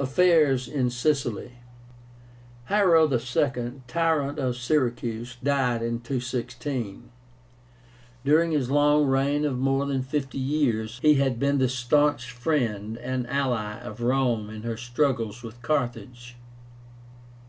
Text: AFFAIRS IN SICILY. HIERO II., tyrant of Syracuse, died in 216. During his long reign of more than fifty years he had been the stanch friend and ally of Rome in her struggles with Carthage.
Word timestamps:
AFFAIRS 0.00 0.66
IN 0.66 0.90
SICILY. 0.90 1.52
HIERO 2.64 3.08
II., 3.08 3.82
tyrant 3.86 4.36
of 4.36 4.56
Syracuse, 4.56 5.36
died 5.44 5.80
in 5.80 6.00
216. 6.00 7.10
During 8.24 8.50
his 8.50 8.68
long 8.68 9.06
reign 9.06 9.44
of 9.44 9.60
more 9.60 9.86
than 9.86 10.02
fifty 10.02 10.38
years 10.38 10.98
he 11.02 11.14
had 11.14 11.38
been 11.38 11.58
the 11.58 11.68
stanch 11.68 12.32
friend 12.32 12.98
and 12.98 13.28
ally 13.28 13.78
of 13.78 14.00
Rome 14.00 14.50
in 14.50 14.64
her 14.64 14.76
struggles 14.76 15.44
with 15.44 15.62
Carthage. 15.62 16.36